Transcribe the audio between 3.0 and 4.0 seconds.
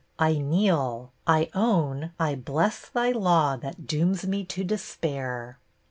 law That